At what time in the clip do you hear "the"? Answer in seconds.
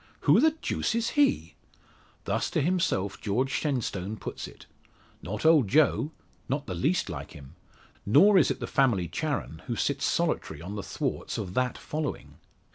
0.39-0.57, 6.65-6.73, 8.59-8.65, 10.75-10.81